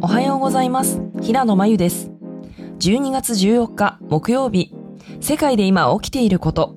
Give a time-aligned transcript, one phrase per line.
[0.00, 1.00] おはようございます。
[1.20, 2.12] 平野真由です。
[2.78, 4.72] 12月14日木曜日。
[5.20, 6.76] 世界で今起きていること。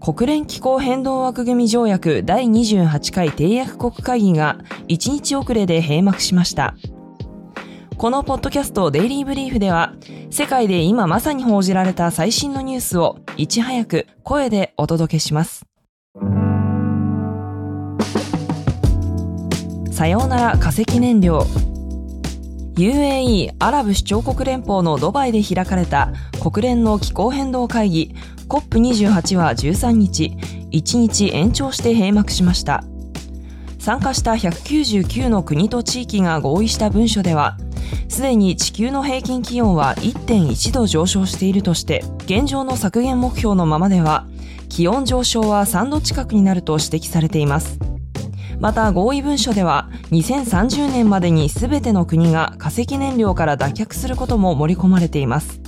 [0.00, 4.58] 国連気候変動枠組み条約第28回締約国会議が
[4.88, 6.74] 1日遅れで閉幕しました。
[7.98, 9.92] このポッドキャストデイリーブリーフでは
[10.30, 15.66] 世界で今まさに報じられた最新のニュースをいち早く声でお届けします。
[19.98, 21.40] さようなら化石燃料。
[22.76, 28.14] UAE アラブ首長国連邦のドバイで開かれた国連の気候変動会議。
[28.48, 30.36] COP28 は13日。
[30.70, 32.84] 1日延長して閉幕しました。
[33.80, 37.56] 参加した199の国と地域が合意した文書では
[38.08, 44.26] すでに地球の平均気温は1.1度上昇しているとして現状の削減目標のままでは
[44.68, 47.87] 気温上昇は3度近くになると指摘されています。
[48.60, 55.60] また合意文書では2030年までに全ての国が化石燃料から脱却することも盛り込まれています。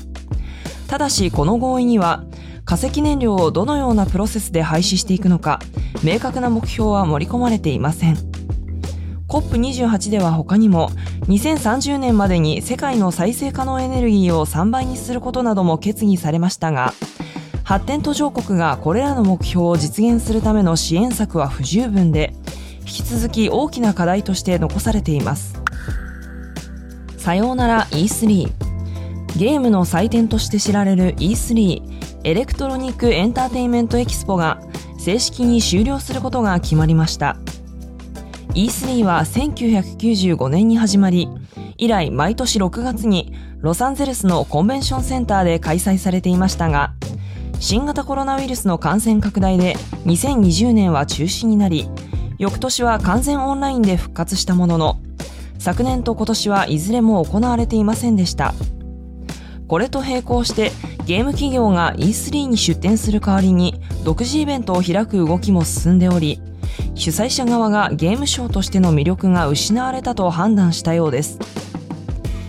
[0.88, 2.24] ただしこの合意には
[2.64, 5.60] 化石燃料をどのようなプロセスで廃止していくのか
[6.02, 8.16] 明確な目標は盛り込まれていません。
[9.28, 10.90] COP28 では他にも
[11.28, 16.92] 2030年までに世界の再生可能エネルギーを3倍にすることなども決議されましたが
[17.62, 22.34] 発展途上国がこれらの目標を実現するための支援策は不十分で
[22.80, 25.60] 引き続き大きな課題として残されています。
[27.16, 28.50] さようなら E3
[29.36, 31.82] ゲームの祭典として知られる E3
[32.24, 34.60] Electronic Entertainment Expo が
[34.98, 37.36] 正式に終了することが決まりました。
[38.54, 41.28] E3 は1995年に始まり
[41.78, 46.92] 以来毎年6月にロサンゼルスのコンベンションセンターで開催されていましたが
[47.60, 51.88] 新型コロナウイルスの感染拡大で2020年は中止になり
[52.40, 54.98] 翌年は完全オンラインで復活したものの
[55.58, 58.54] 昨年と今年はいずれも行われていませんでした。
[59.68, 60.72] これと並行して
[61.04, 66.40] ゲーム企業が E3 に出展する代わりに独自イベントを開く動きも進んでおり
[66.94, 71.38] 主催者側がゲームショーとしての魅力が失われたと判断したようです。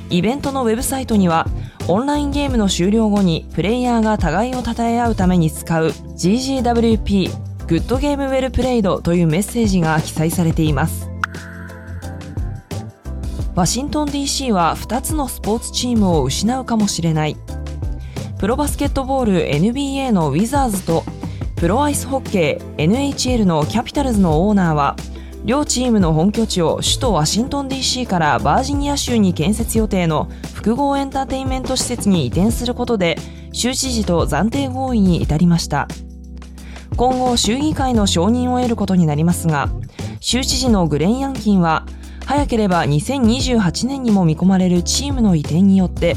[0.09, 1.47] イベントのウェブサイトには
[1.89, 11.09] オンラインゲームの終了後にプレイヤーが互いを称え合うために使う GGWP グッドゲームウェルプレイドというメッセージが記載されています
[13.55, 17.37] ワシントン DC は2つのスポーツチームを失うかもしれない
[18.39, 21.05] プロバスケットボール NBA のウィザーズと
[21.55, 24.97] プロアイスホッケー NHL のキャピタルズのオーナーは
[25.45, 33.15] 両チームの本拠地を首都ワシントン DC からバージニア州に建設予定の複合エンターテインメント施設に移転することで
[33.53, 35.87] 州知事と暫定合意に至りました。
[36.95, 39.69] 今後州議会の承認を得ることになりますが
[40.19, 41.85] 州知事のグレン・ヤンキンは
[42.25, 46.15] 早ければ2028年にも見込まれるチームの移転によって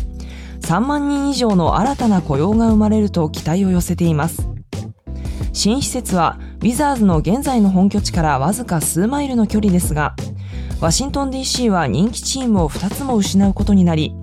[0.61, 4.49] 3万人以上の新たな雇用が生まれると期待を寄せています。
[5.55, 10.17] 新施設はウィザーズの現在の本拠地からわずか数マイルの距離ですが
[10.81, 14.15] ワシントン DC は人気チームを2つも失うことになり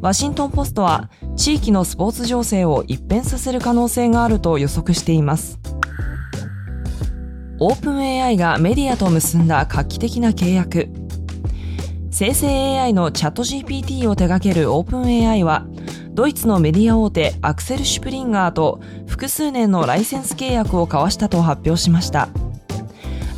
[0.00, 5.58] ワシントンポストは地域のスポーツ情勢を一変させる可能性があると予測しています。
[7.60, 10.88] オープン AI がメディアと結んだ画期的な契約。
[12.10, 15.66] 生成 AI のチャット GPT を手掛けるオープン AI は
[16.12, 22.28] ドイツのメディア大手アクセル・シュプリンガーと複数年のライセンス契約を交わしたと発表しました。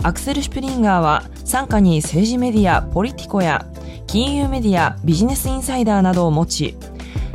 [0.03, 3.67] アクセル・シュプリンガーは傘下に政治メディアポリティコや
[4.07, 6.77] 金融メディアビジネスインサイダーなどを持ち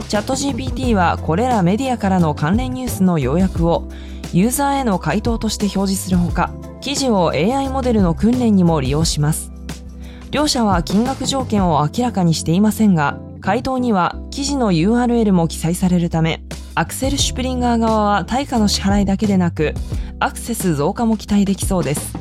[0.07, 3.87] チャット GPT はこれらメディアからの関連ニュースの要約を
[4.33, 6.51] ユーザーへの回答として表示するほか
[6.85, 9.51] 記事を AI モデルの訓練にも利用します。
[10.29, 16.43] 両社は金額条件を明らかにしていませんが回答には記事の URL も記載されるため
[16.75, 19.73] アクセル・シュプリンガー側は対価の支払いだけでなく
[20.19, 22.13] アクセス増加も期待できそうです。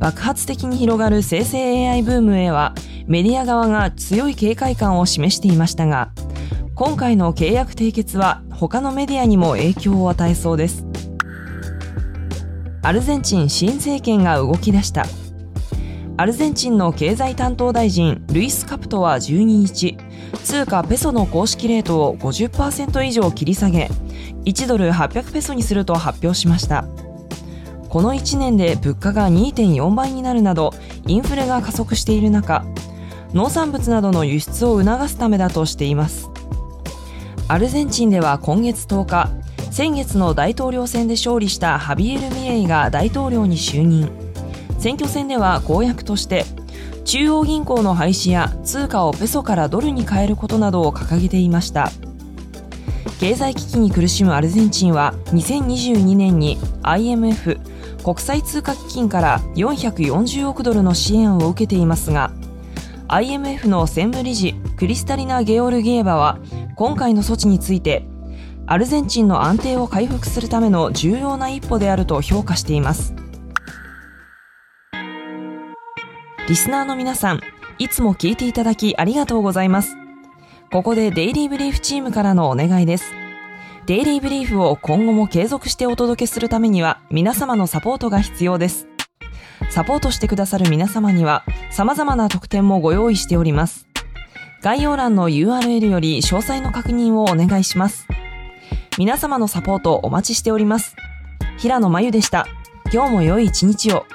[0.00, 2.74] 爆発的に広がる生成 AI ブームへは
[3.06, 6.10] メディア側が強い警戒感を示していましたが
[6.74, 10.84] 今回の契約締結は他のメディアにも影響を与えそうです。
[12.86, 15.06] アルゼンチン新政権が動き出した。
[16.16, 19.98] アルゼンチンの経済担当大臣ルイス・カプトは12日
[20.44, 23.90] 通貨ペソの公式レートを50%以上切り下げ
[24.44, 26.84] 1ドル800ペソにすると発表しました。
[27.88, 30.72] この1年で物価が2.4倍になるなど
[31.08, 32.64] インフレが加速している中
[33.34, 36.30] 農産物などの輸出を促すためだとしています。
[37.48, 39.45] アルゼンチンでは今月10日
[39.76, 44.10] 先月の大統領選で勝利したハビエル・ミレイが大統領に就任。
[44.78, 46.46] 選挙戦では公約として
[47.04, 51.90] 中央銀行の廃止や通貨をペソからドルに変えることなどを掲げていました。
[53.20, 57.60] 経済危機に苦しむアルゼンチンは2022年に IMF
[58.02, 62.32] 国際通貨基金から440億ドルの支援を受けていますが
[63.08, 66.38] IMF の専務理事クリスタリナ・ゲオルギエバは
[66.76, 68.06] 今回の措置について
[68.66, 73.14] アルゼンチンの安定を回復するための重要な一歩であると評価しています
[76.48, 77.40] リスナーの皆さん、
[77.78, 79.96] いつも聞いていただきありがとうございます。
[80.70, 83.12] ここでデイリーブリーフチームからのお願いです。
[83.86, 88.86] デイリーブリーフを今後も継続してお届けするためには皆様のサポートが必要です。
[89.70, 93.88] サポートしてくださる皆様には様々な特典もご用意しております。
[94.62, 98.06] 概要欄の URL より詳細の確認をお願いします。
[98.98, 100.96] 皆様のサポートをお待ちしております。
[101.58, 102.46] 平野真由でした。
[102.90, 104.06] 今日も良い一日を。